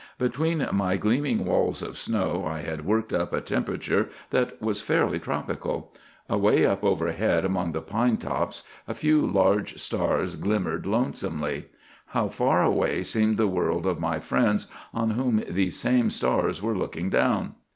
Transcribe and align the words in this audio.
"Between 0.17 0.67
my 0.71 0.97
gleaming 0.97 1.45
walls 1.45 1.83
of 1.83 1.95
snow 1.95 2.43
I 2.43 2.61
had 2.61 2.87
worked 2.87 3.13
up 3.13 3.33
a 3.33 3.39
temperature 3.39 4.09
that 4.31 4.59
was 4.59 4.81
fairly 4.81 5.19
tropical. 5.19 5.93
Away 6.27 6.65
up 6.65 6.83
overhead, 6.83 7.45
among 7.45 7.73
the 7.73 7.83
pine 7.83 8.17
tops, 8.17 8.63
a 8.87 8.95
few 8.95 9.23
large 9.23 9.77
stars 9.79 10.35
glimmered 10.37 10.87
lonesomely. 10.87 11.65
How 12.07 12.29
far 12.29 12.63
away 12.63 13.03
seemed 13.03 13.37
the 13.37 13.45
world 13.45 13.85
of 13.85 13.99
my 13.99 14.19
friends 14.19 14.65
on 14.91 15.11
whom 15.11 15.43
these 15.47 15.77
same 15.79 16.09
stars 16.09 16.63
were 16.63 16.75
looking 16.75 17.11
down! 17.11 17.53